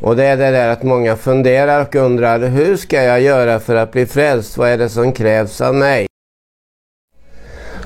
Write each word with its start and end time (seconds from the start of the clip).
Och 0.00 0.16
det 0.16 0.24
är 0.24 0.36
det 0.36 0.50
där 0.50 0.68
att 0.68 0.82
många 0.82 1.16
funderar 1.16 1.80
och 1.80 1.94
undrar 1.94 2.38
hur 2.38 2.76
ska 2.76 3.02
jag 3.02 3.20
göra 3.20 3.60
för 3.60 3.74
att 3.74 3.92
bli 3.92 4.06
frälst? 4.06 4.58
Vad 4.58 4.68
är 4.68 4.78
det 4.78 4.88
som 4.88 5.12
krävs 5.12 5.60
av 5.60 5.74
mig? 5.74 6.06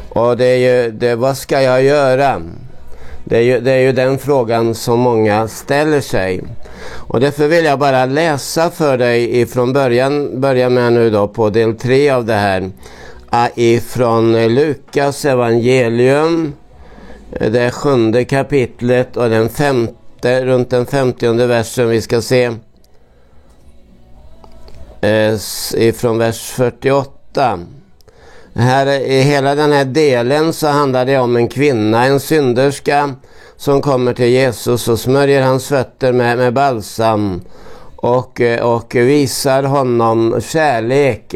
Och 0.08 0.36
det 0.36 0.44
är 0.44 0.56
ju, 0.56 0.90
det, 0.90 1.14
vad 1.14 1.36
ska 1.36 1.62
jag 1.62 1.82
göra? 1.82 2.42
Det 3.24 3.36
är, 3.36 3.42
ju, 3.42 3.60
det 3.60 3.72
är 3.72 3.78
ju 3.78 3.92
den 3.92 4.18
frågan 4.18 4.74
som 4.74 5.00
många 5.00 5.48
ställer 5.48 6.00
sig. 6.00 6.40
Och 6.92 7.20
därför 7.20 7.48
vill 7.48 7.64
jag 7.64 7.78
bara 7.78 8.06
läsa 8.06 8.70
för 8.70 8.98
dig 8.98 9.40
ifrån 9.40 9.72
början, 9.72 10.40
börja 10.40 10.68
med 10.68 10.92
nu 10.92 11.10
då 11.10 11.28
på 11.28 11.50
del 11.50 11.74
tre 11.74 12.10
av 12.10 12.24
det 12.24 12.34
här. 12.34 12.70
Ah, 13.30 13.48
ifrån 13.54 14.54
Lukas 14.54 15.24
evangelium, 15.24 16.52
det 17.30 17.70
sjunde 17.70 18.24
kapitlet 18.24 19.16
och 19.16 19.30
den 19.30 19.48
femte, 19.48 19.94
runt 20.24 20.70
den 20.70 20.86
femtionde 20.86 21.46
versen 21.46 21.88
vi 21.88 22.02
ska 22.02 22.20
se. 22.22 22.50
Eh, 25.00 25.34
ifrån 25.74 26.18
vers 26.18 26.40
48. 26.40 27.58
Här, 28.54 28.86
I 28.86 29.20
hela 29.20 29.54
den 29.54 29.72
här 29.72 29.84
delen 29.84 30.52
så 30.52 30.66
handlar 30.66 31.06
det 31.06 31.18
om 31.18 31.36
en 31.36 31.48
kvinna, 31.48 32.04
en 32.04 32.20
synderska, 32.20 33.14
som 33.56 33.82
kommer 33.82 34.14
till 34.14 34.28
Jesus 34.28 34.88
och 34.88 34.98
smörjer 34.98 35.42
hans 35.42 35.68
fötter 35.68 36.12
med, 36.12 36.38
med 36.38 36.54
balsam 36.54 37.40
och, 37.96 38.40
eh, 38.40 38.60
och 38.60 38.94
visar 38.94 39.62
honom 39.62 40.40
kärlek. 40.40 41.34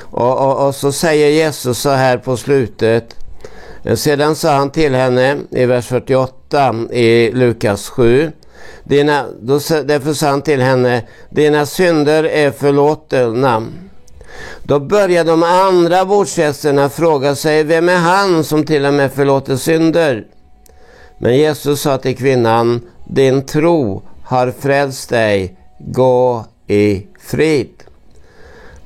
Och, 0.00 0.38
och, 0.38 0.66
och 0.66 0.74
så 0.74 0.92
säger 0.92 1.28
Jesus 1.28 1.78
så 1.78 1.90
här 1.90 2.18
på 2.18 2.36
slutet. 2.36 3.16
Eh, 3.84 3.94
sedan 3.94 4.34
sa 4.34 4.50
han 4.50 4.70
till 4.70 4.94
henne 4.94 5.38
i 5.50 5.66
vers 5.66 5.86
48 5.86 6.74
i 6.90 7.30
Lukas 7.32 7.88
7. 7.88 8.32
Dina, 8.84 9.26
då, 9.40 9.54
därför 9.84 10.12
sa 10.12 10.28
han 10.28 10.42
till 10.42 10.60
henne, 10.60 11.02
dina 11.30 11.66
synder 11.66 12.24
är 12.24 12.50
förlåtna. 12.50 13.66
Då 14.62 14.80
började 14.80 15.30
de 15.30 15.42
andra 15.42 16.04
bordsgästerna 16.04 16.88
fråga 16.88 17.34
sig, 17.34 17.64
vem 17.64 17.88
är 17.88 17.96
han 17.96 18.44
som 18.44 18.64
till 18.64 18.84
och 18.84 18.94
med 18.94 19.12
förlåter 19.12 19.56
synder? 19.56 20.26
Men 21.18 21.36
Jesus 21.36 21.80
sa 21.80 21.98
till 21.98 22.16
kvinnan, 22.16 22.80
din 23.04 23.46
tro 23.46 24.02
har 24.24 24.50
frälst 24.60 25.08
dig, 25.08 25.56
gå 25.78 26.44
i 26.66 27.06
frid. 27.20 27.82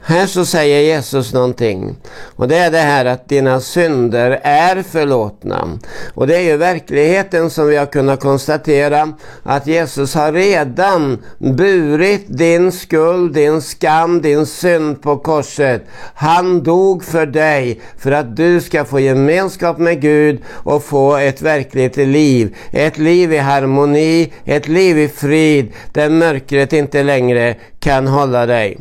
Här 0.08 0.26
så 0.26 0.44
säger 0.44 0.80
Jesus 0.80 1.32
någonting. 1.32 1.96
Och 2.36 2.48
det 2.48 2.56
är 2.56 2.70
det 2.70 2.78
här 2.78 3.04
att 3.04 3.28
dina 3.28 3.60
synder 3.60 4.40
är 4.42 4.82
förlåtna. 4.82 5.78
Och 6.14 6.26
det 6.26 6.36
är 6.36 6.40
ju 6.40 6.56
verkligheten 6.56 7.50
som 7.50 7.66
vi 7.66 7.76
har 7.76 7.86
kunnat 7.86 8.20
konstatera 8.20 9.12
att 9.42 9.66
Jesus 9.66 10.14
har 10.14 10.32
redan 10.32 11.24
burit 11.38 12.24
din 12.26 12.72
skuld, 12.72 13.34
din 13.34 13.62
skam, 13.62 14.22
din 14.22 14.46
synd 14.46 15.02
på 15.02 15.16
korset. 15.16 15.82
Han 16.14 16.62
dog 16.62 17.04
för 17.04 17.26
dig 17.26 17.80
för 17.98 18.12
att 18.12 18.36
du 18.36 18.60
ska 18.60 18.84
få 18.84 19.00
gemenskap 19.00 19.78
med 19.78 20.00
Gud 20.00 20.42
och 20.48 20.84
få 20.84 21.16
ett 21.16 21.42
verkligt 21.42 21.96
liv. 21.96 22.56
Ett 22.70 22.98
liv 22.98 23.32
i 23.32 23.38
harmoni, 23.38 24.32
ett 24.44 24.68
liv 24.68 24.98
i 24.98 25.08
frid 25.08 25.72
där 25.92 26.08
mörkret 26.08 26.72
inte 26.72 27.02
längre 27.02 27.54
kan 27.80 28.06
hålla 28.06 28.46
dig. 28.46 28.78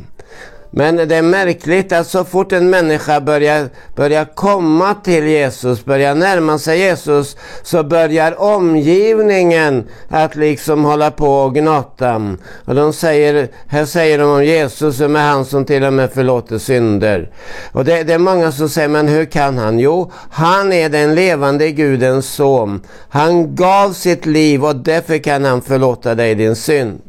Men 0.77 0.95
det 0.95 1.15
är 1.15 1.21
märkligt 1.21 1.91
att 1.91 2.07
så 2.07 2.23
fort 2.23 2.51
en 2.51 2.69
människa 2.69 3.21
börjar, 3.21 3.69
börjar 3.95 4.25
komma 4.25 4.93
till 4.93 5.27
Jesus, 5.27 5.85
börjar 5.85 6.15
närma 6.15 6.57
sig 6.57 6.79
Jesus, 6.79 7.37
så 7.63 7.83
börjar 7.83 8.41
omgivningen 8.41 9.87
att 10.09 10.35
liksom 10.35 10.83
hålla 10.83 11.11
på 11.11 11.27
och 11.27 11.55
gnata. 11.55 12.37
Och 12.65 12.75
de 12.75 12.93
säger, 12.93 13.47
här 13.67 13.85
säger 13.85 14.19
de 14.19 14.29
om 14.29 14.45
Jesus, 14.45 14.97
som 14.97 15.15
är 15.15 15.27
han 15.27 15.45
som 15.45 15.65
till 15.65 15.83
och 15.83 15.93
med 15.93 16.11
förlåter 16.11 16.57
synder. 16.57 17.29
Och 17.71 17.85
det, 17.85 18.03
det 18.03 18.13
är 18.13 18.19
många 18.19 18.51
som 18.51 18.69
säger, 18.69 18.87
men 18.87 19.07
hur 19.07 19.25
kan 19.25 19.57
han? 19.57 19.79
Jo, 19.79 20.11
han 20.29 20.73
är 20.73 20.89
den 20.89 21.15
levande 21.15 21.71
Gudens 21.71 22.25
son. 22.25 22.81
Han 23.09 23.55
gav 23.55 23.93
sitt 23.93 24.25
liv 24.25 24.65
och 24.65 24.75
därför 24.75 25.17
kan 25.17 25.45
han 25.45 25.61
förlåta 25.61 26.15
dig 26.15 26.35
din 26.35 26.55
synd. 26.55 27.01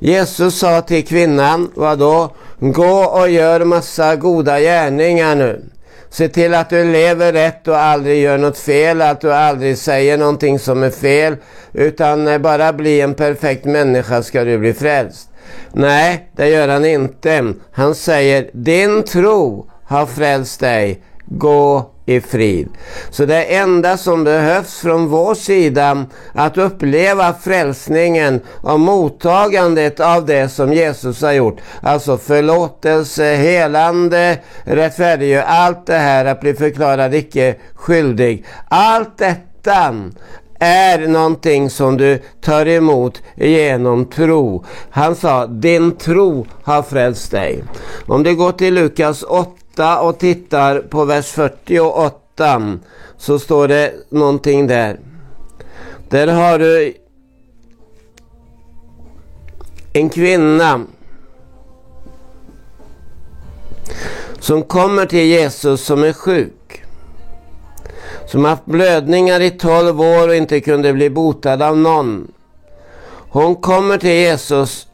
Jesus 0.00 0.58
sa 0.58 0.80
till 0.80 1.06
kvinnan, 1.06 1.70
vadå? 1.74 2.30
Gå 2.72 3.04
och 3.04 3.30
gör 3.30 3.64
massa 3.64 4.16
goda 4.16 4.60
gärningar 4.60 5.34
nu. 5.34 5.64
Se 6.10 6.28
till 6.28 6.54
att 6.54 6.70
du 6.70 6.92
lever 6.92 7.32
rätt 7.32 7.68
och 7.68 7.78
aldrig 7.78 8.22
gör 8.22 8.38
något 8.38 8.58
fel, 8.58 9.02
att 9.02 9.20
du 9.20 9.34
aldrig 9.34 9.78
säger 9.78 10.18
någonting 10.18 10.58
som 10.58 10.82
är 10.82 10.90
fel. 10.90 11.36
Utan 11.72 12.42
bara 12.42 12.72
bli 12.72 13.00
en 13.00 13.14
perfekt 13.14 13.64
människa 13.64 14.22
ska 14.22 14.44
du 14.44 14.58
bli 14.58 14.74
frälst. 14.74 15.28
Nej, 15.72 16.28
det 16.36 16.48
gör 16.48 16.68
han 16.68 16.84
inte. 16.84 17.52
Han 17.72 17.94
säger, 17.94 18.50
din 18.52 19.02
tro 19.02 19.70
har 19.84 20.06
frälst 20.06 20.60
dig. 20.60 21.02
Gå 21.26 21.90
i 22.06 22.20
frid. 22.20 22.68
Så 23.10 23.24
det 23.24 23.44
enda 23.44 23.96
som 23.96 24.24
behövs 24.24 24.78
från 24.78 25.08
vår 25.08 25.34
sida 25.34 26.06
att 26.32 26.58
uppleva 26.58 27.32
frälsningen 27.32 28.40
och 28.48 28.80
mottagandet 28.80 30.00
av 30.00 30.26
det 30.26 30.48
som 30.48 30.72
Jesus 30.72 31.22
har 31.22 31.32
gjort. 31.32 31.60
Alltså 31.82 32.18
förlåtelse, 32.18 33.34
helande, 33.34 34.38
rättfärdiggör, 34.64 35.42
allt 35.42 35.86
det 35.86 35.98
här 35.98 36.24
att 36.24 36.40
bli 36.40 36.54
förklarad 36.54 37.14
icke 37.14 37.54
skyldig. 37.74 38.46
Allt 38.68 39.18
detta 39.18 39.94
är 40.58 40.98
någonting 41.08 41.70
som 41.70 41.96
du 41.96 42.22
tar 42.40 42.68
emot 42.68 43.22
genom 43.34 44.04
tro. 44.04 44.64
Han 44.90 45.14
sa, 45.14 45.46
din 45.46 45.96
tro 45.96 46.46
har 46.62 46.82
frälst 46.82 47.30
dig. 47.30 47.64
Om 48.06 48.22
du 48.22 48.36
går 48.36 48.52
till 48.52 48.74
Lukas 48.74 49.22
8 49.22 49.63
och 49.78 50.18
tittar 50.18 50.80
på 50.80 51.04
vers 51.04 51.26
48 51.26 52.78
så 53.16 53.38
står 53.38 53.68
det 53.68 53.92
någonting 54.08 54.66
där. 54.66 54.98
Där 56.08 56.26
har 56.26 56.58
du 56.58 56.94
en 59.92 60.08
kvinna 60.08 60.80
som 64.40 64.62
kommer 64.62 65.06
till 65.06 65.26
Jesus 65.26 65.84
som 65.84 66.02
är 66.04 66.12
sjuk. 66.12 66.84
Som 68.26 68.44
haft 68.44 68.64
blödningar 68.64 69.40
i 69.40 69.50
12 69.50 70.00
år 70.00 70.28
och 70.28 70.34
inte 70.34 70.60
kunde 70.60 70.92
bli 70.92 71.10
botad 71.10 71.62
av 71.62 71.78
någon. 71.78 72.32
Hon 73.28 73.56
kommer 73.56 73.98
till 73.98 74.10
Jesus 74.10 74.86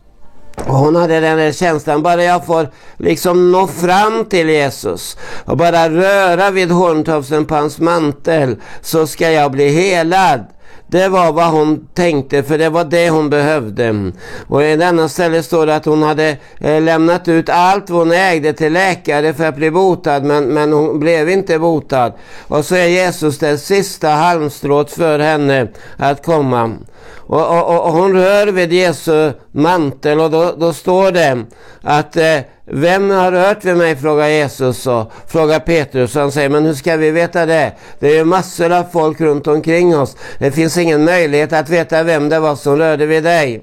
och 0.67 0.75
hon 0.75 0.97
hade 0.97 1.21
den 1.21 1.39
där 1.39 1.53
känslan, 1.53 2.03
bara 2.03 2.25
jag 2.25 2.47
får 2.47 2.69
liksom 2.97 3.53
nå 3.53 3.67
fram 3.67 4.25
till 4.25 4.49
Jesus 4.49 5.17
och 5.45 5.57
bara 5.57 5.91
röra 5.91 6.51
vid 6.51 6.71
horntofsen 6.71 7.47
på 7.47 7.55
hans 7.55 7.79
mantel 7.79 8.57
så 8.81 9.07
ska 9.07 9.31
jag 9.31 9.51
bli 9.51 9.69
helad. 9.69 10.45
Det 10.87 11.09
var 11.09 11.33
vad 11.33 11.51
hon 11.51 11.87
tänkte, 11.95 12.43
för 12.43 12.59
det 12.59 12.69
var 12.69 12.85
det 12.85 13.11
hon 13.11 13.31
behövde. 13.31 14.13
Och 14.49 14.63
i 14.63 14.77
denna 14.77 15.09
ställe 15.09 15.43
står 15.43 15.67
det 15.67 15.77
att 15.77 15.85
hon 15.85 16.03
hade 16.03 16.37
eh, 16.59 16.83
lämnat 16.83 17.29
ut 17.29 17.49
allt 17.49 17.91
vad 17.91 17.99
hon 17.99 18.13
ägde 18.13 18.53
till 18.53 18.73
läkare 18.73 19.35
för 19.35 19.45
att 19.45 19.57
bli 19.57 19.71
botad, 19.71 20.25
men, 20.25 20.45
men 20.45 20.73
hon 20.73 21.01
blev 21.01 21.31
inte 21.31 21.59
botad. 21.59 22.13
Och 22.49 22.65
så 22.65 22.75
är 22.75 22.87
Jesus 22.87 23.39
det 23.39 23.59
sista 23.59 24.09
halmstrået 24.09 24.91
för 24.91 25.19
henne 25.19 25.69
att 25.97 26.25
komma. 26.25 26.77
Och, 27.17 27.59
och, 27.59 27.87
och 27.87 27.93
hon 27.93 28.13
rör 28.13 28.47
vid 28.47 28.73
Jesu 28.73 29.33
mantel 29.53 30.21
och 30.21 30.31
då, 30.31 30.55
då 30.59 30.73
står 30.73 31.13
det 31.13 31.45
att 31.83 32.17
eh, 32.17 32.39
vem 32.65 33.11
har 33.11 33.33
rört 33.33 33.65
vid 33.65 33.77
mig? 33.77 33.97
frågar 33.97 34.29
Jesus 34.29 34.87
och 34.87 35.13
frågar 35.27 35.61
Petrus. 35.61 36.17
Och 36.17 36.23
han 36.23 36.33
säger, 36.33 36.49
men 36.49 36.65
hur 36.65 36.75
ska 36.75 36.97
vi 36.97 37.11
veta 37.11 37.47
det? 37.47 37.73
Det 37.99 38.09
är 38.09 38.15
ju 38.15 38.25
massor 38.25 38.73
av 38.73 38.85
folk 38.93 39.21
runt 39.21 39.47
omkring 39.47 39.99
oss. 39.99 40.17
Det 40.39 40.51
finns 40.51 40.77
ingen 40.77 41.05
möjlighet 41.05 41.53
att 41.53 41.69
veta 41.69 42.03
vem 42.03 42.29
det 42.29 42.41
var 42.41 42.57
som 42.57 42.77
rörde 42.77 43.07
vid 43.07 43.25
dig. 43.25 43.63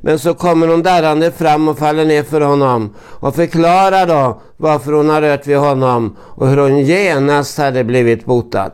Men 0.00 0.18
så 0.18 0.34
kommer 0.34 0.68
hon 0.68 0.82
darrande 0.82 1.32
fram 1.32 1.68
och 1.68 1.78
faller 1.78 2.04
ner 2.04 2.22
för 2.22 2.40
honom 2.40 2.94
och 2.98 3.34
förklarar 3.34 4.06
då 4.06 4.42
varför 4.56 4.92
hon 4.92 5.10
har 5.10 5.22
rört 5.22 5.46
vid 5.46 5.56
honom 5.56 6.16
och 6.20 6.48
hur 6.48 6.56
hon 6.56 6.78
genast 6.78 7.58
hade 7.58 7.84
blivit 7.84 8.24
botad. 8.24 8.70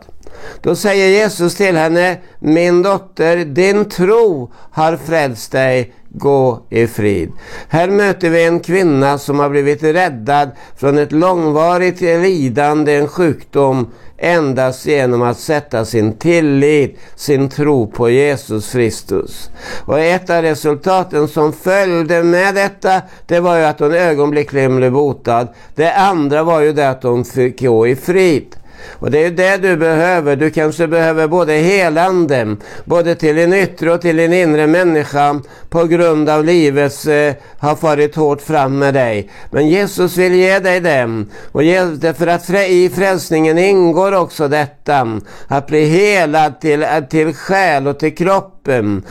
Då 0.62 0.76
säger 0.76 1.08
Jesus 1.08 1.55
till 1.55 1.76
henne, 1.76 2.17
min 2.38 2.82
dotter, 2.82 3.37
din 3.37 3.85
tro 3.85 4.52
har 4.70 4.96
frälst 4.96 5.52
dig, 5.52 5.93
gå 6.08 6.62
i 6.70 6.87
frid. 6.87 7.32
Här 7.69 7.88
möter 7.88 8.31
vi 8.31 8.46
en 8.46 8.61
kvinna 8.61 9.19
som 9.19 9.38
har 9.38 9.50
blivit 9.50 9.82
räddad 9.82 10.50
från 10.76 10.99
ett 10.99 11.12
långvarigt 11.12 12.00
lidande, 12.00 12.94
en 12.94 13.08
sjukdom, 13.08 13.88
endast 14.19 14.87
genom 14.87 15.23
att 15.23 15.38
sätta 15.38 15.85
sin 15.85 16.12
tillit, 16.12 16.99
sin 17.17 17.49
tro 17.49 17.87
på 17.87 18.11
Jesus 18.11 18.73
Kristus. 18.73 19.50
Och 19.87 20.00
ett 20.00 20.31
av 20.31 20.43
resultaten 20.43 21.29
som 21.29 21.52
följde 21.52 22.23
med 22.23 22.55
detta, 22.55 23.02
det 23.26 23.40
var 23.40 23.56
ju 23.56 23.64
att 23.64 23.81
hon 23.81 23.94
ögonblickligen 23.94 24.76
blev 24.76 24.93
botad. 24.93 25.49
Det 25.75 25.93
andra 25.93 26.43
var 26.43 26.61
ju 26.61 26.73
det 26.73 26.90
att 26.90 27.02
hon 27.02 27.25
fick 27.25 27.61
gå 27.61 27.87
i 27.87 27.96
frid. 27.96 28.56
Och 28.93 29.11
det 29.11 29.25
är 29.25 29.31
det 29.31 29.57
du 29.57 29.77
behöver. 29.77 30.37
Du 30.37 30.51
kanske 30.51 30.87
behöver 30.87 31.29
både 31.29 31.53
helande, 31.53 32.57
både 32.85 33.15
till 33.15 33.37
din 33.37 33.53
yttre 33.53 33.93
och 33.93 34.01
till 34.01 34.17
din 34.17 34.33
inre 34.33 34.67
människa 34.67 35.41
på 35.69 35.85
grund 35.85 36.29
av 36.29 36.45
livets 36.45 37.07
eh, 37.07 37.35
har 37.59 37.77
farit 37.77 38.17
hårt 38.17 38.43
fram 38.43 38.79
med 38.79 38.95
dig. 38.95 39.31
Men 39.51 39.69
Jesus 39.69 40.17
vill 40.17 40.35
ge 40.35 40.59
dig 40.59 40.81
dem. 40.81 41.31
Och 41.53 41.63
ge, 41.63 42.15
för 42.15 42.27
att 42.27 42.51
i 42.51 42.91
frälsningen 42.95 43.59
ingår 43.59 44.15
också 44.15 44.49
detta. 44.49 45.21
Att 45.49 45.67
bli 45.67 45.85
helad 45.85 46.61
till, 46.61 46.83
eh, 46.83 47.01
till 47.11 47.35
själ 47.35 47.87
och 47.87 47.99
till 47.99 48.17
kropp 48.17 48.55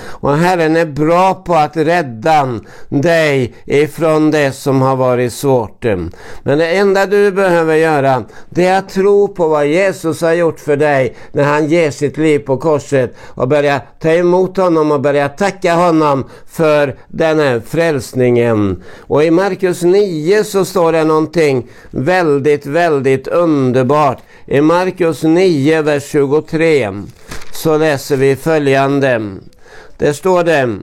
och 0.06 0.38
Herren 0.38 0.76
är 0.76 0.86
bra 0.86 1.34
på 1.34 1.56
att 1.56 1.78
rädda 1.78 2.60
dig 2.90 3.54
ifrån 3.66 4.32
det 4.32 4.52
som 4.52 4.82
har 4.82 4.96
varit 4.96 5.34
svårt. 5.34 5.84
Men 6.44 6.58
det 6.58 6.78
enda 6.78 7.06
du 7.06 7.32
behöver 7.32 7.76
göra 7.76 8.24
det 8.50 8.66
är 8.66 8.80
att 8.80 8.90
tro 8.90 9.28
på 9.28 9.48
vad 9.58 9.68
Jesus 9.68 10.22
har 10.22 10.34
gjort 10.34 10.60
för 10.60 10.78
dig 10.78 11.16
när 11.32 11.44
han 11.44 11.68
ger 11.68 11.92
sitt 11.92 12.18
liv 12.18 12.40
på 12.40 12.58
korset 12.58 13.16
och 13.28 13.48
börja 13.48 13.82
ta 14.00 14.10
emot 14.10 14.58
honom 14.58 14.92
och 14.92 15.02
börja 15.02 15.30
tacka 15.30 15.76
honom 15.76 16.30
för 16.48 16.96
den 17.08 17.40
här 17.40 17.60
frälsningen. 17.60 18.84
Och 19.00 19.24
i 19.24 19.32
Markus 19.32 19.84
9 19.84 20.44
så 20.44 20.66
står 20.66 20.92
det 20.92 21.04
någonting 21.04 21.68
väldigt, 21.90 22.66
väldigt 22.66 23.28
underbart. 23.28 24.18
I 24.46 24.62
Markus 24.62 25.24
9, 25.24 25.82
vers 25.82 26.04
23 26.12 26.94
så 27.54 27.78
läser 27.78 28.18
vi 28.18 28.36
följande. 28.36 29.38
Det 29.98 30.14
står 30.14 30.44
det. 30.44 30.80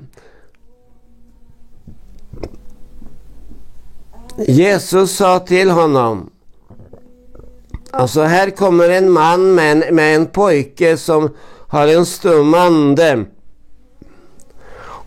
Jesus 4.46 5.16
sa 5.16 5.38
till 5.38 5.70
honom. 5.70 6.33
Alltså 7.96 8.22
här 8.22 8.50
kommer 8.50 8.88
en 8.88 9.10
man 9.10 9.54
med 9.54 9.72
en, 9.72 9.94
med 9.94 10.16
en 10.16 10.26
pojke 10.26 10.96
som 10.96 11.34
har 11.68 11.88
en 11.88 12.06
stum 12.06 12.54
ande. 12.54 13.24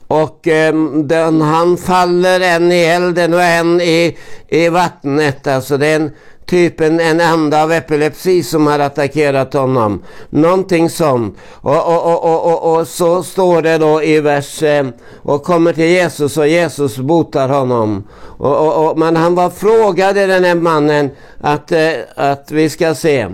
Och 0.07 0.47
eh, 0.47 0.75
den, 1.03 1.41
han 1.41 1.77
faller 1.77 2.39
en 2.39 2.71
i 2.71 2.79
elden 2.79 3.33
och 3.33 3.43
en 3.43 3.81
i, 3.81 4.17
i 4.47 4.69
vattnet. 4.69 5.47
Alltså 5.47 5.77
det 5.77 5.87
är 5.87 5.95
en 5.95 6.11
typ 6.47 6.81
en, 6.81 6.99
en 6.99 7.21
anda 7.21 7.63
av 7.63 7.71
epilepsi 7.71 8.43
som 8.43 8.67
har 8.67 8.79
attackerat 8.79 9.53
honom. 9.53 10.03
Någonting 10.29 10.89
sånt. 10.89 11.37
Och, 11.51 11.87
och, 11.87 12.13
och, 12.13 12.23
och, 12.23 12.45
och, 12.45 12.77
och 12.77 12.87
så 12.87 13.23
står 13.23 13.61
det 13.61 13.77
då 13.77 14.03
i 14.03 14.19
vers 14.19 14.63
eh, 14.63 14.87
och 15.21 15.43
kommer 15.43 15.73
till 15.73 15.85
Jesus 15.89 16.37
och 16.37 16.47
Jesus 16.47 16.97
botar 16.97 17.49
honom. 17.49 18.07
Och, 18.37 18.57
och, 18.57 18.89
och, 18.89 18.97
men 18.97 19.15
han 19.15 19.35
var 19.35 19.49
frågade 19.49 20.25
den 20.25 20.43
här 20.43 20.55
mannen 20.55 21.09
att, 21.41 21.71
eh, 21.71 21.91
att 22.15 22.51
vi 22.51 22.69
ska 22.69 22.95
se. 22.95 23.27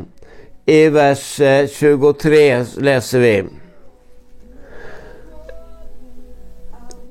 I 0.66 0.90
vers 0.90 1.40
eh, 1.40 1.68
23 1.68 2.66
läser 2.78 3.20
vi. 3.20 3.44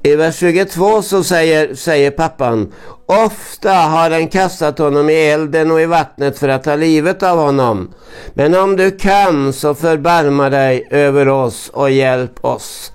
I 0.05 0.17
vers 0.17 0.37
22 0.37 1.03
så 1.03 1.25
säger, 1.25 1.75
säger 1.75 2.11
pappan 2.11 2.73
Ofta 3.13 3.73
har 3.73 4.11
den 4.11 4.29
kastat 4.29 4.79
honom 4.79 5.11
i 5.11 5.15
elden 5.15 5.71
och 5.71 5.81
i 5.81 5.87
vattnet 5.87 6.39
för 6.39 6.49
att 6.49 6.65
ta 6.65 6.77
livet 6.77 7.23
av 7.23 7.39
honom. 7.39 7.95
Men 8.35 8.55
om 8.55 8.77
du 8.77 8.91
kan 8.91 9.53
så 9.53 9.75
förbarma 9.75 10.51
dig 10.51 10.89
över 10.91 11.29
oss 11.29 11.71
och 11.73 11.91
hjälp 11.91 12.45
oss. 12.45 12.93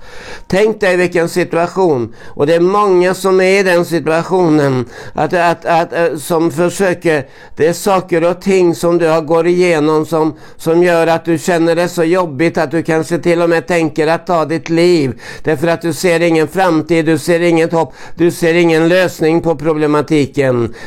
Tänk 0.48 0.80
dig 0.80 0.98
vilken 0.98 1.30
situation. 1.30 2.16
Och 2.28 2.48
det 2.48 2.56
är 2.56 2.60
många 2.60 3.14
som 3.14 3.42
är 3.42 3.60
i 3.60 3.64
den 3.64 3.86
situationen. 3.86 4.86
Att, 5.14 5.34
att, 5.34 5.66
att, 5.66 5.94
eh, 5.94 6.16
som 6.16 6.52
försöker. 6.52 7.28
Det 7.56 7.68
är 7.68 7.74
saker 7.74 8.24
och 8.24 8.42
ting 8.42 8.76
som 8.76 8.98
du 8.98 9.08
har 9.08 9.22
gått 9.22 9.46
igenom 9.46 10.06
som, 10.06 10.36
som 10.58 10.84
gör 10.84 11.08
att 11.08 11.26
du 11.26 11.38
känner 11.38 11.76
det 11.76 11.90
så 11.90 12.04
jobbigt 12.04 12.58
att 12.58 12.72
du 12.72 12.84
kanske 12.84 13.18
till 13.18 13.42
och 13.42 13.50
med 13.50 13.68
tänker 13.68 14.08
att 14.08 14.28
ta 14.28 14.46
ditt 14.46 14.70
liv. 14.70 15.22
Därför 15.44 15.68
att 15.68 15.82
du 15.82 15.94
ser 15.94 16.20
ingen 16.20 16.48
framtid, 16.48 17.06
du 17.06 17.18
ser 17.18 17.40
inget 17.40 17.72
hopp, 17.72 17.94
du 18.16 18.32
ser 18.32 18.54
ingen 18.54 18.88
lösning 18.88 19.42
på 19.42 19.56
problematiken. 19.56 20.07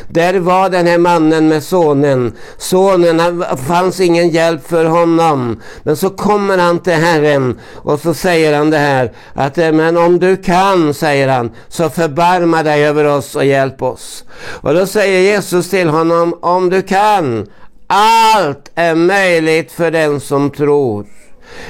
Där 0.08 0.38
var 0.38 0.70
den 0.70 0.86
här 0.86 0.98
mannen 0.98 1.48
med 1.48 1.62
sonen. 1.62 2.32
Sonen, 2.58 3.44
fanns 3.66 4.00
ingen 4.00 4.28
hjälp 4.28 4.68
för 4.68 4.84
honom. 4.84 5.60
Men 5.82 5.96
så 5.96 6.10
kommer 6.10 6.58
han 6.58 6.78
till 6.78 6.92
Herren 6.92 7.58
och 7.76 8.00
så 8.00 8.14
säger 8.14 8.58
han 8.58 8.70
det 8.70 8.78
här 8.78 9.12
att 9.34 9.58
eh, 9.58 9.72
men 9.72 9.96
om 9.96 10.18
du 10.18 10.36
kan, 10.36 10.94
säger 10.94 11.28
han, 11.28 11.50
så 11.68 11.90
förbarma 11.90 12.62
dig 12.62 12.86
över 12.86 13.04
oss 13.04 13.36
och 13.36 13.44
hjälp 13.44 13.82
oss. 13.82 14.24
Och 14.60 14.74
då 14.74 14.86
säger 14.86 15.20
Jesus 15.20 15.70
till 15.70 15.88
honom, 15.88 16.34
om 16.42 16.70
du 16.70 16.82
kan, 16.82 17.46
allt 17.86 18.70
är 18.74 18.94
möjligt 18.94 19.72
för 19.72 19.90
den 19.90 20.20
som 20.20 20.50
tror. 20.50 21.06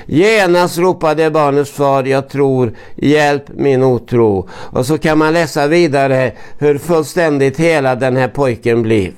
Genast 0.07 0.79
ropade 0.79 1.31
barnets 1.31 1.71
far, 1.71 2.05
jag 2.05 2.29
tror, 2.29 2.73
hjälp 2.97 3.45
min 3.55 3.83
otro. 3.83 4.49
Och 4.53 4.87
så 4.87 4.99
kan 4.99 5.19
man 5.19 5.33
läsa 5.33 5.67
vidare 5.67 6.33
hur 6.59 6.79
fullständigt 6.79 7.61
hela 7.61 7.95
den 7.95 8.17
här 8.17 8.29
pojken 8.29 8.83
blev. 8.83 9.13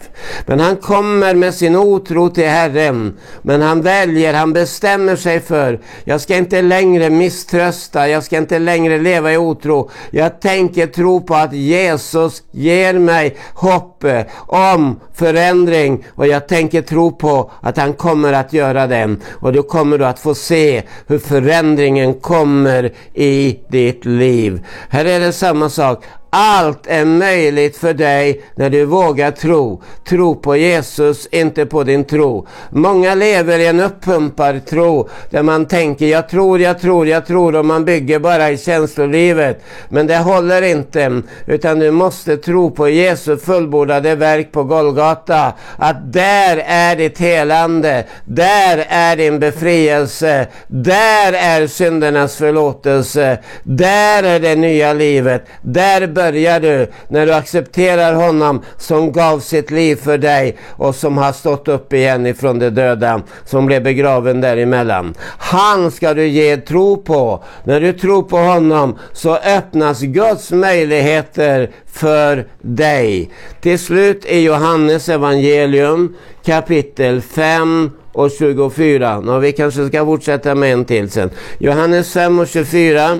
Men 0.46 0.60
han 0.60 0.76
kommer 0.76 1.34
med 1.34 1.54
sin 1.54 1.76
otro 1.76 2.28
till 2.28 2.48
Herren. 2.48 3.18
Men 3.42 3.62
han 3.62 3.82
väljer, 3.82 4.34
han 4.34 4.52
bestämmer 4.52 5.16
sig 5.16 5.40
för, 5.40 5.80
jag 6.04 6.20
ska 6.20 6.36
inte 6.36 6.62
längre 6.62 7.10
misströsta, 7.10 8.08
jag 8.08 8.24
ska 8.24 8.36
inte 8.36 8.58
längre 8.58 8.98
leva 8.98 9.32
i 9.32 9.36
otro. 9.36 9.90
Jag 10.10 10.40
tänker 10.40 10.86
tro 10.86 11.20
på 11.20 11.34
att 11.34 11.52
Jesus 11.52 12.42
ger 12.50 12.94
mig 12.94 13.36
hopp 13.54 14.04
om 14.46 15.00
förändring 15.14 16.04
och 16.14 16.26
jag 16.26 16.48
tänker 16.48 16.82
tro 16.82 17.12
på 17.12 17.50
att 17.60 17.76
han 17.76 17.92
kommer 17.92 18.32
att 18.32 18.52
göra 18.52 18.86
den. 18.86 19.20
Och 19.30 19.52
då 19.52 19.62
kommer 19.62 19.98
du 19.98 20.06
att 20.06 20.18
få 20.18 20.34
se 20.34 20.51
se 20.52 20.82
hur 21.06 21.18
förändringen 21.18 22.14
kommer 22.14 22.92
i 23.14 23.58
ditt 23.68 24.04
liv. 24.04 24.66
Här 24.88 25.04
är 25.04 25.20
det 25.20 25.32
samma 25.32 25.68
sak. 25.68 26.04
Allt 26.34 26.86
är 26.86 27.04
möjligt 27.04 27.76
för 27.76 27.94
dig 27.94 28.42
när 28.54 28.70
du 28.70 28.84
vågar 28.84 29.30
tro. 29.30 29.82
Tro 30.08 30.34
på 30.34 30.56
Jesus, 30.56 31.28
inte 31.30 31.66
på 31.66 31.84
din 31.84 32.04
tro. 32.04 32.46
Många 32.70 33.14
lever 33.14 33.58
i 33.58 33.66
en 33.66 33.80
uppumpad 33.80 34.66
tro 34.66 35.08
där 35.30 35.42
man 35.42 35.66
tänker 35.66 36.06
jag 36.06 36.28
tror, 36.28 36.60
jag 36.60 36.80
tror, 36.80 37.08
jag 37.08 37.26
tror 37.26 37.56
och 37.56 37.64
man 37.64 37.84
bygger 37.84 38.18
bara 38.18 38.50
i 38.50 38.58
känslolivet. 38.58 39.64
Men 39.88 40.06
det 40.06 40.16
håller 40.16 40.62
inte. 40.62 41.22
Utan 41.46 41.78
du 41.78 41.90
måste 41.90 42.36
tro 42.36 42.70
på 42.70 42.88
Jesu 42.88 43.36
fullbordade 43.36 44.14
verk 44.14 44.52
på 44.52 44.64
Golgata. 44.64 45.52
Att 45.76 46.12
där 46.12 46.62
är 46.66 46.96
ditt 46.96 47.18
helande. 47.18 48.04
Där 48.24 48.86
är 48.88 49.16
din 49.16 49.38
befrielse. 49.38 50.46
Där 50.66 51.32
är 51.32 51.66
syndernas 51.66 52.36
förlåtelse. 52.36 53.38
Där 53.62 54.22
är 54.22 54.40
det 54.40 54.56
nya 54.56 54.92
livet. 54.92 55.46
Där 55.62 56.06
börjar 56.22 56.60
du 56.60 56.86
när 57.08 57.26
du 57.26 57.32
accepterar 57.32 58.14
honom 58.14 58.62
som 58.76 59.12
gav 59.12 59.40
sitt 59.40 59.70
liv 59.70 59.96
för 59.96 60.18
dig 60.18 60.56
och 60.70 60.94
som 60.94 61.18
har 61.18 61.32
stått 61.32 61.68
upp 61.68 61.92
igen 61.92 62.26
ifrån 62.26 62.58
de 62.58 62.70
döda, 62.70 63.22
som 63.44 63.66
blev 63.66 63.82
begraven 63.82 64.40
däremellan. 64.40 65.14
Han 65.38 65.90
ska 65.90 66.14
du 66.14 66.26
ge 66.26 66.56
tro 66.56 66.96
på. 66.96 67.44
När 67.64 67.80
du 67.80 67.92
tror 67.92 68.22
på 68.22 68.36
honom 68.36 68.98
så 69.12 69.36
öppnas 69.36 70.00
Guds 70.00 70.50
möjligheter 70.50 71.70
för 71.86 72.46
dig. 72.60 73.30
Till 73.60 73.78
slut 73.78 74.24
i 74.24 74.40
Johannes 74.40 75.08
evangelium 75.08 76.16
kapitel 76.44 77.22
5 77.22 77.90
och 78.12 78.30
24. 78.30 79.20
Nå, 79.20 79.38
vi 79.38 79.52
kanske 79.52 79.88
ska 79.88 80.04
fortsätta 80.04 80.54
med 80.54 80.72
en 80.72 80.84
till 80.84 81.10
sen. 81.10 81.30
Johannes 81.58 82.12
5 82.12 82.38
och 82.38 82.48
24. 82.48 83.18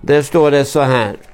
Där 0.00 0.22
står 0.22 0.50
det 0.50 0.64
så 0.64 0.80
här. 0.80 1.27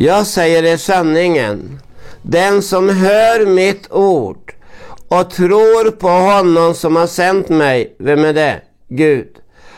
Jag 0.00 0.26
säger 0.26 0.62
er 0.62 0.76
sanningen. 0.76 1.80
Den 2.22 2.62
som 2.62 2.88
hör 2.88 3.46
mitt 3.46 3.92
ord 3.92 4.52
och 5.08 5.30
tror 5.30 5.90
på 5.90 6.08
honom 6.08 6.74
som 6.74 6.96
har 6.96 7.06
sänt 7.06 7.48
mig, 7.48 7.96
vem 7.98 8.24
är 8.24 8.32
det? 8.32 8.60
Gud. 8.88 9.28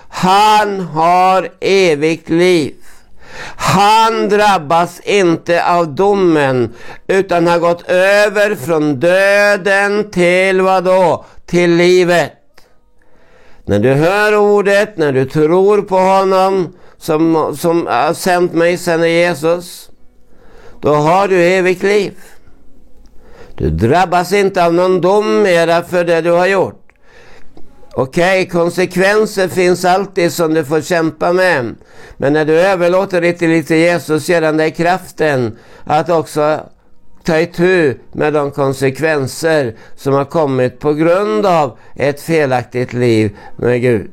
Han 0.09 0.81
har 0.81 1.49
evigt 1.61 2.29
liv. 2.29 2.75
Han 3.57 4.29
drabbas 4.29 5.01
inte 5.01 5.67
av 5.67 5.95
domen 5.95 6.75
utan 7.07 7.47
har 7.47 7.59
gått 7.59 7.89
över 7.89 8.55
från 8.55 9.01
döden 9.01 10.11
till 10.11 10.61
vad 10.61 10.85
då? 10.85 11.25
Till 11.47 11.77
livet. 11.77 12.33
När 13.65 13.79
du 13.79 13.93
hör 13.93 14.37
ordet, 14.37 14.97
när 14.97 15.13
du 15.13 15.25
tror 15.25 15.83
på 15.83 15.97
honom 15.97 16.77
som, 16.99 17.57
som 17.59 17.87
har 17.87 18.15
sänt 18.15 18.53
mig, 18.53 18.79
sen 18.79 19.11
Jesus, 19.11 19.90
då 20.81 20.95
har 20.95 21.29
du 21.29 21.43
evigt 21.43 21.83
liv. 21.83 22.13
Du 23.55 23.71
drabbas 23.71 24.33
inte 24.33 24.67
av 24.67 24.75
någon 24.75 25.01
dom 25.01 25.43
mera 25.43 25.83
för 25.83 26.05
det 26.05 26.21
du 26.21 26.31
har 26.31 26.47
gjort. 26.47 26.77
Okej, 27.93 28.43
okay, 28.43 28.51
konsekvenser 28.51 29.49
finns 29.49 29.85
alltid 29.85 30.33
som 30.33 30.55
du 30.55 30.65
får 30.65 30.81
kämpa 30.81 31.33
med. 31.33 31.75
Men 32.17 32.33
när 32.33 32.45
du 32.45 32.61
överlåter 32.61 33.21
ditt 33.21 33.41
liv 33.41 33.63
till 33.63 33.77
Jesus 33.77 34.29
ger 34.29 34.43
han 34.43 34.57
dig 34.57 34.71
kraften 34.71 35.59
att 35.85 36.11
också 36.11 36.61
ta 37.25 37.41
itu 37.41 37.95
med 38.13 38.33
de 38.33 38.51
konsekvenser 38.51 39.75
som 39.97 40.15
har 40.15 40.25
kommit 40.25 40.81
på 40.81 40.95
grund 40.95 41.47
av 41.47 41.79
ett 41.97 42.21
felaktigt 42.21 42.93
liv 42.93 43.37
med 43.57 43.81
Gud. 43.81 44.11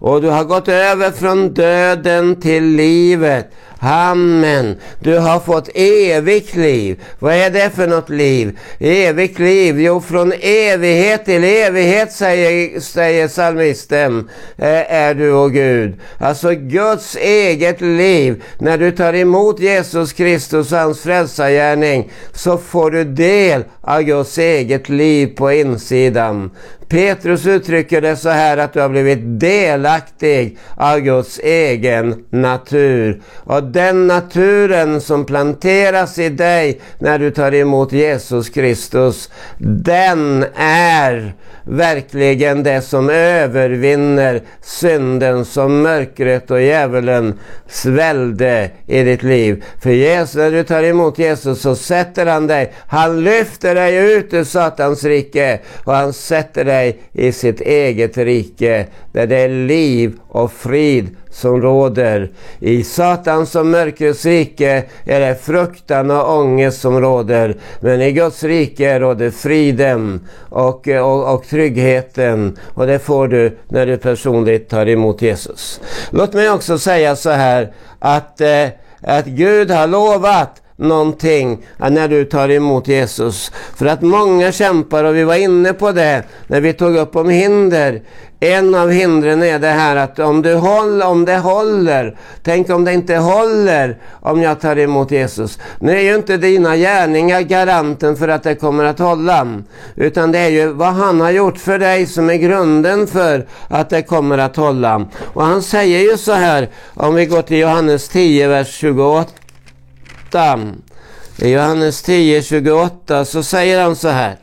Och 0.00 0.22
du 0.22 0.28
har 0.28 0.44
gått 0.44 0.68
över 0.68 1.10
från 1.10 1.54
döden 1.54 2.40
till 2.40 2.64
livet. 2.64 3.50
Amen. 3.80 4.76
Du 5.00 5.18
har 5.18 5.40
fått 5.40 5.68
evigt 5.74 6.56
liv. 6.56 7.02
Vad 7.18 7.34
är 7.34 7.50
det 7.50 7.70
för 7.70 7.86
något 7.86 8.08
liv? 8.08 8.58
Evigt 8.78 9.38
liv? 9.38 9.80
Jo, 9.80 10.00
från 10.00 10.32
evighet 10.40 11.24
till 11.24 11.44
evighet 11.44 12.12
säger, 12.12 12.80
säger 12.80 13.28
psalmisten 13.28 14.28
eh, 14.56 14.92
är 14.94 15.14
du 15.14 15.32
och 15.32 15.52
Gud. 15.52 15.94
Alltså 16.18 16.54
Guds 16.54 17.16
eget 17.16 17.80
liv. 17.80 18.42
När 18.58 18.78
du 18.78 18.92
tar 18.92 19.14
emot 19.14 19.60
Jesus 19.60 20.12
Kristus 20.12 20.72
och 20.72 20.78
hans 20.78 21.00
frälsargärning 21.00 22.10
så 22.32 22.58
får 22.58 22.90
du 22.90 23.04
del 23.04 23.64
av 23.80 24.02
Guds 24.02 24.38
eget 24.38 24.88
liv 24.88 25.26
på 25.36 25.52
insidan. 25.52 26.50
Petrus 26.88 27.46
uttrycker 27.46 28.00
det 28.00 28.16
så 28.16 28.28
här 28.28 28.56
att 28.56 28.72
du 28.72 28.80
har 28.80 28.88
blivit 28.88 29.40
delaktig 29.40 30.58
av 30.76 31.00
Guds 31.00 31.38
egen 31.38 32.24
natur. 32.30 33.22
Och 33.34 33.62
den 33.72 34.06
naturen 34.06 35.00
som 35.00 35.24
planteras 35.24 36.18
i 36.18 36.28
dig 36.28 36.80
när 36.98 37.18
du 37.18 37.30
tar 37.30 37.54
emot 37.54 37.92
Jesus 37.92 38.48
Kristus, 38.48 39.30
den 39.58 40.44
är 40.56 41.34
verkligen 41.64 42.62
det 42.62 42.82
som 42.82 43.10
övervinner 43.10 44.40
synden 44.62 45.44
som 45.44 45.82
mörkret 45.82 46.50
och 46.50 46.62
djävulen 46.62 47.38
svällde 47.66 48.70
i 48.86 49.02
ditt 49.02 49.22
liv. 49.22 49.64
För 49.82 49.90
Jesus, 49.90 50.36
när 50.36 50.50
du 50.50 50.64
tar 50.64 50.82
emot 50.82 51.18
Jesus 51.18 51.60
så 51.60 51.76
sätter 51.76 52.26
han 52.26 52.46
dig, 52.46 52.72
han 52.86 53.24
lyfter 53.24 53.74
dig 53.74 54.12
ut 54.16 54.34
ur 54.34 54.44
Satans 54.44 55.04
rike 55.04 55.60
och 55.84 55.94
han 55.94 56.12
sätter 56.12 56.64
dig 56.64 56.98
i 57.12 57.32
sitt 57.32 57.60
eget 57.60 58.18
rike 58.18 58.86
där 59.12 59.26
det 59.26 59.36
är 59.36 59.48
liv 59.48 60.12
och 60.28 60.52
frid 60.52 61.16
som 61.30 61.62
råder. 61.62 62.30
I 62.58 62.84
Satans 62.84 63.54
och 63.54 63.66
mörkrets 63.66 64.24
rike 64.24 64.84
är 65.04 65.20
det 65.20 65.34
fruktan 65.42 66.10
och 66.10 66.38
ångest 66.38 66.80
som 66.80 67.00
råder. 67.00 67.56
Men 67.80 68.02
i 68.02 68.12
Guds 68.12 68.44
rike 68.44 68.98
råder 69.00 69.30
friden 69.30 70.26
och, 70.48 70.88
och, 70.88 71.34
och 71.34 71.44
tryggheten. 71.44 72.58
Och 72.74 72.86
det 72.86 72.98
får 72.98 73.28
du 73.28 73.58
när 73.68 73.86
du 73.86 73.96
personligt 73.96 74.68
tar 74.68 74.88
emot 74.88 75.22
Jesus. 75.22 75.80
Låt 76.10 76.32
mig 76.32 76.50
också 76.50 76.78
säga 76.78 77.16
så 77.16 77.30
här 77.30 77.72
att, 77.98 78.40
eh, 78.40 78.66
att 79.02 79.26
Gud 79.26 79.70
har 79.70 79.86
lovat 79.86 80.62
någonting 80.78 81.66
när 81.76 82.08
du 82.08 82.24
tar 82.24 82.50
emot 82.50 82.88
Jesus. 82.88 83.52
För 83.76 83.86
att 83.86 84.02
många 84.02 84.52
kämpar, 84.52 85.04
och 85.04 85.16
vi 85.16 85.24
var 85.24 85.34
inne 85.34 85.72
på 85.72 85.92
det 85.92 86.22
när 86.46 86.60
vi 86.60 86.72
tog 86.72 86.96
upp 86.96 87.16
om 87.16 87.28
hinder. 87.28 88.02
En 88.40 88.74
av 88.74 88.90
hindren 88.90 89.42
är 89.42 89.58
det 89.58 89.68
här 89.68 89.96
att 89.96 90.18
om, 90.18 90.42
du 90.42 90.54
håller, 90.54 91.06
om 91.06 91.24
det 91.24 91.36
håller, 91.36 92.16
tänk 92.42 92.70
om 92.70 92.84
det 92.84 92.92
inte 92.92 93.16
håller 93.16 93.98
om 94.20 94.42
jag 94.42 94.60
tar 94.60 94.78
emot 94.78 95.10
Jesus. 95.10 95.58
Nu 95.80 95.92
är 95.98 96.02
ju 96.02 96.14
inte 96.14 96.36
dina 96.36 96.76
gärningar 96.76 97.40
garanten 97.40 98.16
för 98.16 98.28
att 98.28 98.42
det 98.42 98.54
kommer 98.54 98.84
att 98.84 98.98
hålla. 98.98 99.62
Utan 99.96 100.32
det 100.32 100.38
är 100.38 100.48
ju 100.48 100.66
vad 100.66 100.88
han 100.88 101.20
har 101.20 101.30
gjort 101.30 101.58
för 101.58 101.78
dig 101.78 102.06
som 102.06 102.30
är 102.30 102.36
grunden 102.36 103.06
för 103.06 103.46
att 103.68 103.90
det 103.90 104.02
kommer 104.02 104.38
att 104.38 104.56
hålla. 104.56 105.06
Och 105.34 105.44
han 105.44 105.62
säger 105.62 105.98
ju 105.98 106.16
så 106.16 106.32
här, 106.32 106.68
om 106.94 107.14
vi 107.14 107.26
går 107.26 107.42
till 107.42 107.58
Johannes 107.58 108.08
10, 108.08 108.48
vers 108.48 108.68
28. 108.68 109.32
I 111.38 111.50
Johannes 111.52 112.02
10, 112.02 112.42
28 112.42 113.24
så 113.24 113.42
säger 113.42 113.82
han 113.82 113.96
så 113.96 114.08
här. 114.08 114.36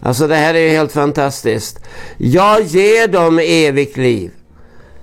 Alltså 0.00 0.26
det 0.26 0.36
här 0.36 0.54
är 0.54 0.58
ju 0.58 0.68
helt 0.68 0.92
fantastiskt. 0.92 1.78
Jag 2.18 2.62
ger 2.62 3.08
dem 3.08 3.38
evigt 3.38 3.96
liv. 3.96 4.30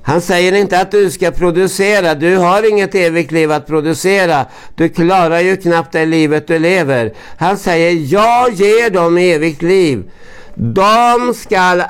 Han 0.03 0.21
säger 0.21 0.53
inte 0.53 0.79
att 0.79 0.91
du 0.91 1.11
ska 1.11 1.31
producera. 1.31 2.15
Du 2.15 2.37
har 2.37 2.69
inget 2.69 2.95
evigt 2.95 3.31
liv 3.31 3.51
att 3.51 3.67
producera. 3.67 4.45
Du 4.75 4.89
klarar 4.89 5.39
ju 5.39 5.57
knappt 5.57 5.91
det 5.91 6.05
livet 6.05 6.47
du 6.47 6.59
lever. 6.59 7.13
Han 7.37 7.57
säger 7.57 8.13
jag 8.13 8.53
ger 8.53 8.89
dem 8.89 9.17
evigt 9.17 9.61
liv. 9.61 10.11
De 10.55 11.33
skall 11.35 11.83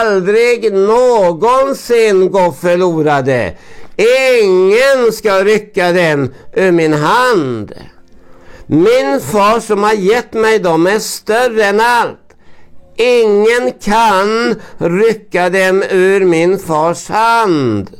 aldrig 0.00 0.72
någonsin 0.72 2.30
gå 2.30 2.52
förlorade. 2.52 3.54
Ingen 3.96 5.12
ska 5.12 5.44
rycka 5.44 5.92
dem 5.92 6.32
ur 6.52 6.72
min 6.72 6.92
hand. 6.92 7.72
Min 8.66 9.20
far 9.20 9.60
som 9.60 9.82
har 9.82 9.92
gett 9.92 10.32
mig 10.32 10.58
dem 10.58 10.86
är 10.86 10.98
större 10.98 11.64
än 11.64 11.80
allt. 11.80 12.18
Ingen 12.96 13.72
kan 13.82 14.54
rycka 14.78 15.50
dem 15.50 15.82
ur 15.90 16.24
min 16.24 16.58
fars 16.58 17.08
hand. 17.08 17.90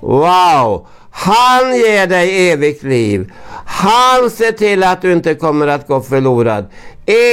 Wow! 0.00 0.86
Han 1.10 1.76
ger 1.76 2.06
dig 2.06 2.50
evigt 2.50 2.82
liv. 2.82 3.32
Han 3.66 4.30
ser 4.30 4.52
till 4.52 4.84
att 4.84 5.02
du 5.02 5.12
inte 5.12 5.34
kommer 5.34 5.66
att 5.66 5.86
gå 5.86 6.00
förlorad. 6.00 6.66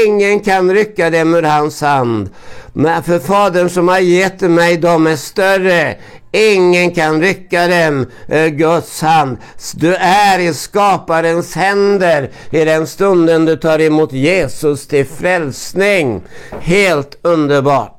Ingen 0.06 0.40
kan 0.40 0.74
rycka 0.74 1.10
dem 1.10 1.36
ur 1.36 1.44
hans 1.44 1.82
hand. 1.82 2.30
Men 2.74 3.04
för 3.04 3.20
Fadern 3.20 3.70
som 3.70 3.88
har 3.88 4.00
gett 4.00 4.42
mig 4.42 4.78
dem 4.78 5.08
är 5.08 5.16
större. 5.16 5.96
Ingen 6.32 6.92
kan 6.92 7.22
rycka 7.22 7.68
den 7.68 8.12
ur 8.28 8.50
Guds 8.50 9.02
hand. 9.02 9.38
Du 9.74 9.96
är 9.96 10.40
i 10.40 10.54
skaparens 10.54 11.56
händer 11.56 12.30
i 12.52 12.66
den 12.66 12.88
stunden 12.88 13.46
du 13.46 13.56
tar 13.56 13.82
emot 13.82 14.14
Jesus 14.14 14.88
till 14.88 15.06
frälsning. 15.06 16.22
Helt 16.62 17.18
underbart. 17.22 17.96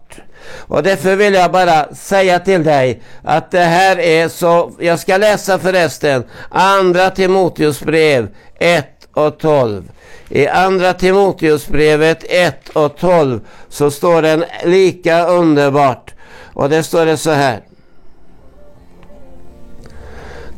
Och 0.59 0.83
därför 0.83 1.17
vill 1.17 1.35
jag 1.35 1.53
bara 1.53 1.95
säga 1.95 2.39
till 2.39 2.65
dig 2.65 3.03
att 3.25 3.51
det 3.51 3.65
här 3.65 3.99
är 3.99 4.29
så, 4.29 4.73
jag 4.79 4.99
ska 4.99 5.17
läsa 5.17 5.59
förresten, 5.59 6.25
andra 6.51 7.11
Timoteus 7.11 7.81
brev 7.81 8.29
1 8.59 8.87
och 9.15 9.39
12. 9.39 9.91
I 10.29 10.47
andra 10.47 10.93
Timoteusbrevet 10.93 12.25
1 12.29 12.69
och 12.69 12.97
12 12.97 13.41
så 13.69 13.91
står 13.91 14.23
det 14.23 14.47
lika 14.65 15.27
underbart. 15.27 16.15
Och 16.55 16.69
det 16.69 16.83
står 16.83 17.07
det 17.07 17.17
så 17.17 17.31
här. 17.31 17.61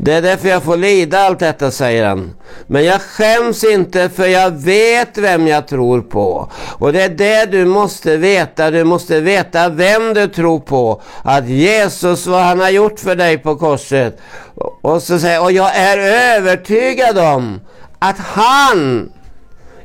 Det 0.05 0.13
är 0.13 0.23
därför 0.23 0.49
jag 0.49 0.63
får 0.63 0.77
lida 0.77 1.19
allt 1.19 1.39
detta, 1.39 1.71
säger 1.71 2.07
han. 2.07 2.35
Men 2.67 2.85
jag 2.85 3.01
skäms 3.01 3.65
inte 3.65 4.09
för 4.09 4.27
jag 4.27 4.51
vet 4.51 5.19
vem 5.19 5.47
jag 5.47 5.69
tror 5.69 6.01
på. 6.01 6.51
Och 6.79 6.93
det 6.93 7.03
är 7.03 7.09
det 7.09 7.45
du 7.45 7.65
måste 7.65 8.17
veta. 8.17 8.71
Du 8.71 8.85
måste 8.85 9.21
veta 9.21 9.69
vem 9.69 10.15
du 10.15 10.29
tror 10.29 10.61
på. 10.61 11.03
Att 11.23 11.49
Jesus, 11.49 12.27
vad 12.27 12.43
han 12.43 12.61
har 12.61 12.71
gjort 12.71 13.01
för 13.01 13.17
dig 13.17 13.39
på 13.39 13.57
korset. 13.57 14.21
Och 14.83 15.03
så 15.03 15.19
säger 15.19 15.43
och 15.43 15.53
jag 15.53 15.77
är 15.77 15.99
övertygad 16.37 17.19
om 17.19 17.61
att 17.99 18.19
han 18.19 19.13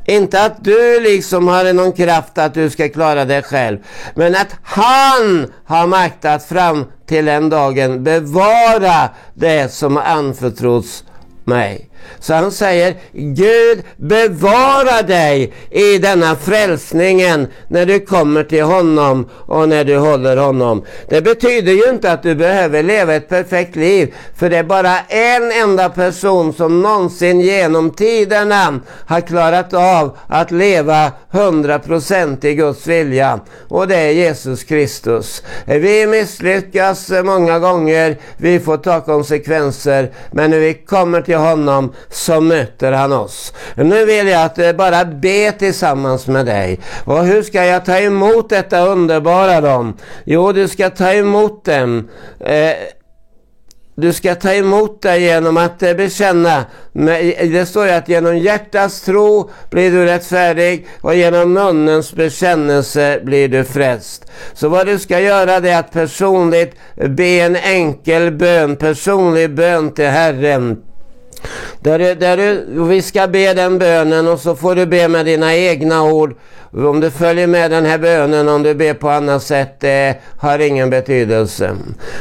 inte 0.08 0.46
att 0.46 0.64
du 0.64 1.00
liksom 1.00 1.48
har 1.48 1.74
någon 1.74 1.92
kraft 1.92 2.38
att 2.38 2.54
du 2.54 2.70
ska 2.70 2.90
klara 2.90 3.26
dig 3.26 3.44
själv. 3.44 3.78
Men 4.16 4.36
att 4.36 4.56
han 4.64 5.52
har 5.66 5.88
makt 5.88 6.26
att 6.26 6.44
fram 6.44 6.86
till 7.06 7.26
den 7.26 7.50
dagen 7.50 8.04
bevara 8.04 9.10
det 9.34 9.74
som 9.74 9.98
anförtrotts 9.98 11.04
mig. 11.46 11.90
Så 12.20 12.34
han 12.34 12.52
säger 12.52 12.96
Gud 13.12 13.84
bevara 13.98 15.02
dig 15.02 15.54
i 15.70 15.98
denna 15.98 16.36
frälsningen 16.36 17.48
när 17.68 17.86
du 17.86 18.00
kommer 18.00 18.44
till 18.44 18.64
honom 18.64 19.30
och 19.32 19.70
när 19.70 19.84
du 19.84 19.98
håller 19.98 20.38
honom. 20.38 20.86
Det 21.10 21.22
betyder 21.22 21.74
ju 21.74 21.90
inte 21.90 22.12
att 22.12 22.24
du 22.24 22.36
behöver 22.36 22.84
leva 22.84 23.16
ett 23.16 23.30
perfekt 23.30 23.76
liv 23.76 24.14
för 24.36 24.50
det 24.50 24.58
är 24.58 24.64
bara 24.64 25.00
en 25.00 25.52
enda 25.52 25.90
person 25.90 26.54
som 26.54 26.82
någonsin 26.82 27.42
genom 27.42 27.92
tiderna 27.92 28.80
har 29.06 29.22
klarat 29.22 29.74
av 29.74 30.18
att 30.28 30.52
leva 30.52 31.12
100% 31.32 32.46
i 32.46 32.56
Guds 32.56 32.88
vilja 32.88 33.40
och 33.68 33.88
det 33.88 33.96
är 33.96 34.12
Jesus 34.12 34.64
Kristus. 34.64 35.44
Vi 35.66 36.08
misslyckas 36.08 37.12
många 37.24 37.60
gånger, 37.60 38.18
vi 38.38 38.60
får 38.60 38.78
ta 38.78 39.02
konsekvenser 39.02 40.12
men 40.32 40.52
när 40.52 40.60
vi 40.60 40.74
kommer 40.74 41.22
till 41.22 41.38
honom 41.38 41.87
så 42.10 42.42
möter 42.42 42.92
han 42.92 43.14
oss. 43.14 43.54
Nu 43.76 44.06
vill 44.06 44.28
jag 44.28 44.44
att 44.44 44.60
eh, 44.60 44.72
bara 44.74 45.06
be 45.06 45.52
tillsammans 45.52 46.28
med 46.28 46.46
dig. 46.46 46.80
Och 47.06 47.26
hur 47.26 47.44
ska 47.44 47.66
jag 47.66 47.86
ta 47.86 47.98
emot 47.98 48.50
detta 48.50 48.80
underbara 48.80 49.62
då? 49.62 49.94
Jo, 50.26 50.52
du 50.52 50.68
ska 50.68 50.90
ta 50.90 51.14
emot 51.14 51.66
dem. 51.66 52.10
Eh, 52.40 52.74
du 54.00 54.14
ska 54.14 54.36
ta 54.36 54.54
emot 54.54 55.02
det 55.02 55.18
genom 55.18 55.58
att 55.58 55.84
eh, 55.84 55.94
bekänna. 55.94 56.66
Det 57.42 57.70
står 57.70 57.86
ju 57.86 57.92
att 57.92 58.10
genom 58.10 58.38
hjärtats 58.38 59.02
tro 59.02 59.50
blir 59.70 59.92
du 59.92 60.06
rättfärdig 60.06 60.88
och 61.02 61.16
genom 61.16 61.54
munnens 61.54 62.14
bekännelse 62.14 63.20
blir 63.24 63.48
du 63.48 63.64
frälst. 63.64 64.26
Så 64.54 64.70
vad 64.70 64.86
du 64.86 65.00
ska 65.00 65.20
göra 65.20 65.60
det 65.60 65.70
är 65.70 65.80
att 65.80 65.92
personligt 65.92 66.76
be 66.96 67.40
en 67.40 67.56
enkel 67.56 68.32
bön, 68.32 68.76
personlig 68.76 69.56
bön 69.56 69.92
till 69.92 70.08
Herren. 70.10 70.82
Där 71.80 72.00
du, 72.00 72.16
där 72.16 72.38
du, 72.38 72.66
vi 72.84 73.02
ska 73.02 73.28
be 73.28 73.54
den 73.54 73.78
bönen 73.80 74.28
och 74.28 74.40
så 74.40 74.56
får 74.56 74.76
du 74.76 74.86
be 74.86 75.08
med 75.08 75.26
dina 75.26 75.56
egna 75.56 76.04
ord. 76.04 76.36
Om 76.72 77.00
du 77.00 77.12
följer 77.12 77.48
med 77.48 77.72
den 77.72 77.86
här 77.86 77.98
bönen, 77.98 78.50
om 78.50 78.64
du 78.64 78.76
ber 78.76 78.94
på 78.94 79.10
annat 79.10 79.44
sätt, 79.44 79.80
det 79.80 80.16
har 80.40 80.60
ingen 80.60 80.90
betydelse. 80.90 81.76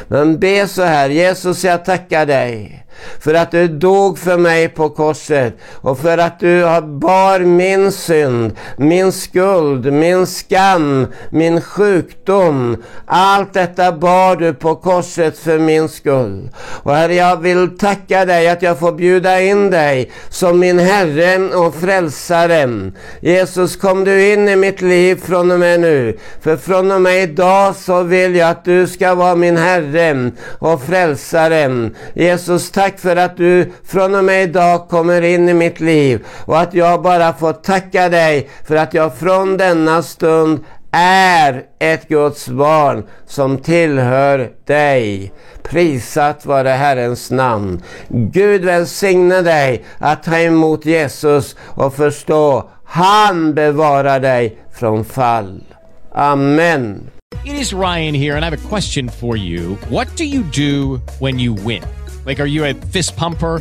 Men 0.08 0.38
be 0.38 0.68
så 0.68 0.82
här, 0.82 1.08
Jesus 1.08 1.64
jag 1.64 1.84
tackar 1.84 2.26
dig 2.26 2.86
för 3.20 3.34
att 3.34 3.50
du 3.50 3.68
dog 3.68 4.18
för 4.18 4.38
mig 4.38 4.68
på 4.68 4.88
korset 4.88 5.54
och 5.72 5.98
för 5.98 6.18
att 6.18 6.40
du 6.40 6.62
bar 6.82 7.40
min 7.40 7.92
synd, 7.92 8.56
min 8.76 9.12
skuld, 9.12 9.92
min 9.92 10.26
skam, 10.26 11.06
min 11.30 11.60
sjukdom. 11.60 12.82
Allt 13.06 13.54
detta 13.54 13.92
bar 13.92 14.36
du 14.36 14.54
på 14.54 14.74
korset 14.74 15.38
för 15.38 15.58
min 15.58 15.88
skull. 15.88 16.50
Och 16.82 16.94
Herre, 16.94 17.14
jag 17.14 17.36
vill 17.36 17.78
tacka 17.78 18.24
dig 18.24 18.48
att 18.48 18.62
jag 18.62 18.78
får 18.78 18.92
bjuda 18.92 19.40
in 19.40 19.45
dig 19.54 20.10
som 20.28 20.58
min 20.58 20.78
Herre 20.78 21.56
och 21.56 21.74
Frälsare. 21.74 22.92
Jesus, 23.20 23.76
kom 23.76 24.04
du 24.04 24.32
in 24.32 24.48
i 24.48 24.56
mitt 24.56 24.80
liv 24.80 25.20
från 25.24 25.50
och 25.50 25.60
med 25.60 25.80
nu. 25.80 26.18
För 26.40 26.56
från 26.56 26.92
och 26.92 27.00
med 27.00 27.22
idag 27.22 27.76
så 27.76 28.02
vill 28.02 28.36
jag 28.36 28.50
att 28.50 28.64
du 28.64 28.86
ska 28.86 29.14
vara 29.14 29.34
min 29.34 29.56
Herre 29.56 30.30
och 30.58 30.82
Frälsare. 30.82 31.90
Jesus, 32.14 32.70
Tack 32.70 32.98
för 32.98 33.16
att 33.16 33.36
du 33.36 33.72
från 33.84 34.14
och 34.14 34.24
med 34.24 34.42
idag 34.42 34.88
kommer 34.88 35.22
in 35.22 35.48
i 35.48 35.54
mitt 35.54 35.80
liv 35.80 36.26
och 36.44 36.60
att 36.60 36.74
jag 36.74 37.02
bara 37.02 37.32
får 37.32 37.52
tacka 37.52 38.08
dig 38.08 38.48
för 38.64 38.76
att 38.76 38.94
jag 38.94 39.18
från 39.18 39.56
denna 39.56 40.02
stund 40.02 40.64
är 40.98 41.62
ett 41.78 42.08
Guds 42.08 42.48
barn 42.48 43.04
som 43.26 43.58
tillhör 43.58 44.50
dig. 44.66 45.32
Prisat 45.62 46.46
vare 46.46 46.68
Herrens 46.68 47.30
namn. 47.30 47.82
Gud 48.08 48.64
välsigne 48.64 49.42
dig 49.42 49.84
att 49.98 50.22
ta 50.22 50.38
emot 50.38 50.86
Jesus 50.86 51.56
och 51.60 51.94
förstå, 51.94 52.70
han 52.84 53.54
bevarar 53.54 54.20
dig 54.20 54.58
från 54.72 55.04
fall. 55.04 55.64
Amen. 56.12 57.10
It 57.44 57.60
is 57.60 57.72
Ryan 57.72 58.14
here 58.14 58.36
and 58.36 58.44
I 58.44 58.44
have 58.44 58.54
a 58.54 58.68
question 58.68 59.08
for 59.08 59.36
you. 59.36 59.76
What 59.90 60.16
do 60.16 60.24
you 60.24 60.42
do 60.42 61.00
when 61.20 61.40
you 61.40 61.54
win? 61.54 61.82
Like, 62.26 62.42
are 62.42 62.46
you 62.46 62.64
a 62.64 62.74
fist 62.92 63.16
pumper? 63.16 63.60